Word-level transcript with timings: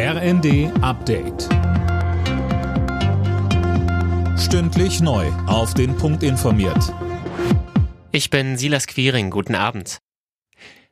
RND 0.00 0.70
Update. 0.80 1.48
Stündlich 4.38 5.00
neu. 5.00 5.26
Auf 5.48 5.74
den 5.74 5.96
Punkt 5.96 6.22
informiert. 6.22 6.94
Ich 8.12 8.30
bin 8.30 8.56
Silas 8.56 8.86
Quiring. 8.86 9.30
Guten 9.30 9.56
Abend. 9.56 9.98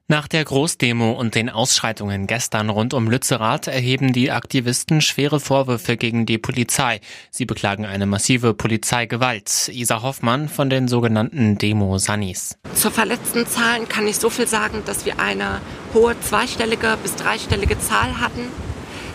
Nach 0.08 0.26
der 0.26 0.44
Großdemo 0.44 1.12
und 1.12 1.36
den 1.36 1.50
Ausschreitungen 1.50 2.26
gestern 2.26 2.68
rund 2.68 2.94
um 2.94 3.08
Lützerath 3.08 3.68
erheben 3.68 4.12
die 4.12 4.32
Aktivisten 4.32 5.00
schwere 5.00 5.38
Vorwürfe 5.38 5.96
gegen 5.96 6.26
die 6.26 6.38
Polizei. 6.38 6.98
Sie 7.30 7.46
beklagen 7.46 7.86
eine 7.86 8.06
massive 8.06 8.54
Polizeigewalt. 8.54 9.68
Isa 9.68 10.02
Hoffmann 10.02 10.48
von 10.48 10.68
den 10.68 10.88
sogenannten 10.88 11.58
Demo-Sannis. 11.58 12.58
Zur 12.74 12.90
verletzten 12.90 13.46
Zahlen 13.46 13.88
kann 13.88 14.08
ich 14.08 14.16
so 14.16 14.30
viel 14.30 14.48
sagen, 14.48 14.82
dass 14.84 15.06
wir 15.06 15.20
eine 15.20 15.60
hohe 15.94 16.18
zweistellige 16.18 16.98
bis 17.00 17.14
dreistellige 17.14 17.78
Zahl 17.78 18.20
hatten. 18.20 18.65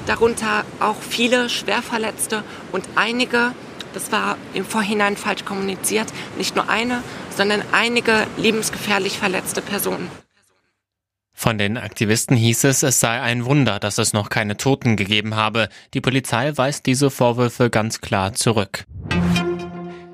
Darunter 0.06 0.66
auch 0.80 0.96
viele 1.02 1.50
Schwerverletzte 1.50 2.44
und 2.72 2.86
einige, 2.96 3.54
das 3.94 4.12
war 4.12 4.38
im 4.54 4.66
Vorhinein 4.66 5.18
falsch 5.18 5.46
kommuniziert, 5.46 6.08
nicht 6.38 6.56
nur 6.56 6.70
eine, 6.70 7.04
sondern 7.36 7.62
einige 7.72 8.26
lebensgefährlich 8.38 9.18
verletzte 9.18 9.62
Personen. 9.62 10.10
Von 11.34 11.58
den 11.58 11.78
Aktivisten 11.78 12.38
hieß 12.38 12.66
es, 12.66 12.84
es 12.84 13.00
sei 13.00 13.20
ein 13.20 13.46
Wunder, 13.46 13.80
dass 13.80 13.98
es 13.98 14.14
noch 14.14 14.30
keine 14.30 14.58
Toten 14.58 14.96
gegeben 14.96 15.36
habe. 15.36 15.70
Die 15.94 16.02
Polizei 16.02 16.56
weist 16.56 16.86
diese 16.86 17.10
Vorwürfe 17.10 17.70
ganz 17.72 18.00
klar 18.00 18.34
zurück. 18.34 18.86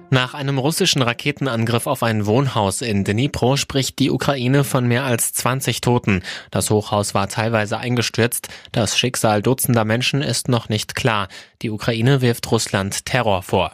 Nach 0.10 0.34
einem 0.34 0.58
russischen 0.58 1.02
Raketenangriff 1.02 1.86
auf 1.86 2.02
ein 2.02 2.26
Wohnhaus 2.26 2.82
in 2.82 3.04
Dnipro 3.04 3.58
spricht 3.58 4.00
die 4.00 4.10
Ukraine 4.10 4.64
von 4.64 4.88
mehr 4.88 5.04
als 5.04 5.34
20 5.34 5.82
Toten. 5.82 6.24
Das 6.50 6.70
Hochhaus 6.70 7.14
war 7.14 7.28
teilweise 7.28 7.78
eingestürzt. 7.78 8.48
Das 8.72 8.98
Schicksal 8.98 9.42
dutzender 9.42 9.84
Menschen 9.84 10.22
ist 10.22 10.48
noch 10.48 10.70
nicht 10.70 10.96
klar. 10.96 11.28
Die 11.62 11.70
Ukraine 11.70 12.22
wirft 12.22 12.50
Russland 12.50 13.06
Terror 13.06 13.44
vor. 13.44 13.74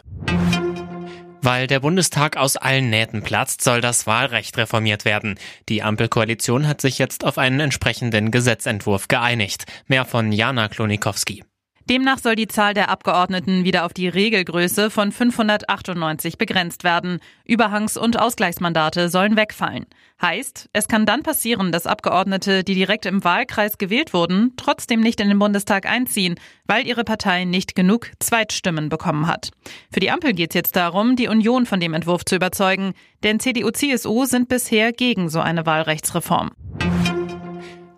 Weil 1.43 1.67
der 1.67 1.81
Bundestag 1.81 2.37
aus 2.37 2.57
allen 2.57 2.89
Nähten 2.89 3.21
platzt, 3.21 3.63
soll 3.63 3.81
das 3.81 4.07
Wahlrecht 4.07 4.57
reformiert 4.57 5.05
werden. 5.05 5.37
Die 5.69 5.83
Ampelkoalition 5.83 6.67
hat 6.67 6.81
sich 6.81 6.97
jetzt 6.97 7.25
auf 7.25 7.37
einen 7.37 7.59
entsprechenden 7.59 8.31
Gesetzentwurf 8.31 9.07
geeinigt. 9.07 9.65
Mehr 9.87 10.05
von 10.05 10.31
Jana 10.31 10.67
Klonikowski. 10.67 11.43
Demnach 11.89 12.17
soll 12.17 12.35
die 12.35 12.47
Zahl 12.47 12.73
der 12.73 12.89
Abgeordneten 12.89 13.65
wieder 13.65 13.85
auf 13.85 13.93
die 13.93 14.07
Regelgröße 14.07 14.89
von 14.89 15.11
598 15.11 16.37
begrenzt 16.37 16.85
werden. 16.85 17.19
Überhangs- 17.45 17.97
und 17.97 18.17
Ausgleichsmandate 18.17 19.09
sollen 19.09 19.35
wegfallen. 19.35 19.85
Heißt, 20.21 20.69
es 20.71 20.87
kann 20.87 21.05
dann 21.05 21.23
passieren, 21.23 21.73
dass 21.73 21.85
Abgeordnete, 21.85 22.63
die 22.63 22.75
direkt 22.75 23.05
im 23.05 23.25
Wahlkreis 23.25 23.77
gewählt 23.77 24.13
wurden, 24.13 24.53
trotzdem 24.55 25.01
nicht 25.01 25.19
in 25.19 25.27
den 25.27 25.39
Bundestag 25.39 25.85
einziehen, 25.85 26.35
weil 26.65 26.87
ihre 26.87 27.03
Partei 27.03 27.43
nicht 27.43 27.75
genug 27.75 28.09
Zweitstimmen 28.19 28.87
bekommen 28.87 29.27
hat. 29.27 29.51
Für 29.91 29.99
die 29.99 30.09
Ampel 30.09 30.31
geht 30.31 30.51
es 30.51 30.55
jetzt 30.55 30.77
darum, 30.77 31.17
die 31.17 31.27
Union 31.27 31.65
von 31.65 31.81
dem 31.81 31.93
Entwurf 31.93 32.23
zu 32.23 32.37
überzeugen, 32.37 32.93
denn 33.23 33.41
CDU-CSU 33.41 34.23
sind 34.23 34.47
bisher 34.47 34.93
gegen 34.93 35.27
so 35.27 35.41
eine 35.41 35.65
Wahlrechtsreform. 35.65 36.51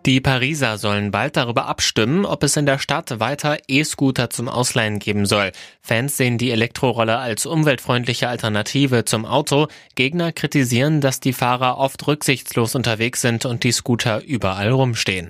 Die 0.06 0.22
Pariser 0.22 0.78
sollen 0.78 1.10
bald 1.10 1.36
darüber 1.36 1.66
abstimmen, 1.66 2.26
ob 2.26 2.44
es 2.44 2.56
in 2.58 2.68
der 2.68 2.78
Stadt 2.78 3.20
weiter 3.20 3.58
E-Scooter 3.68 4.30
zum 4.30 4.48
Ausleihen 4.48 5.00
geben 5.00 5.26
soll. 5.26 5.52
Fans 5.82 6.16
sehen 6.16 6.38
die 6.38 6.52
Elektrorolle 6.52 7.18
als 7.18 7.48
umweltfreundliche 7.48 8.30
Alternative 8.30 9.06
zum 9.06 9.26
Auto. 9.26 9.68
Gegner 9.96 10.32
kritisieren, 10.32 11.02
dass 11.02 11.22
die 11.22 11.34
Fahrer 11.34 11.80
oft 11.80 12.06
rücksichtslos 12.06 12.76
unterwegs 12.76 13.22
sind 13.22 13.46
und 13.46 13.64
die 13.64 13.72
Scooter 13.72 14.24
überall 14.24 14.70
rumstehen. 14.70 15.28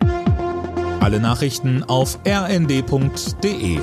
Alle 0.99 1.21
Nachrichten 1.21 1.83
auf 1.83 2.19
rnd.de 2.27 3.79